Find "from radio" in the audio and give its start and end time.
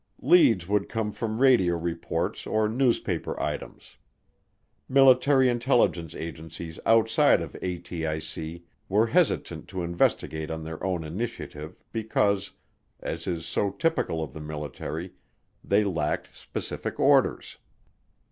1.11-1.77